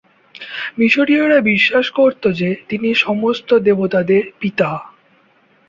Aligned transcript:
মিশরীয়রা 0.77 1.39
বিশ্বাস 1.51 1.85
করতো 1.91 2.27
যে 2.31 2.49
তিনি 2.69 2.89
সমস্ত 2.97 3.49
দেবতাদের 3.59 4.23
পিতা। 4.39 4.69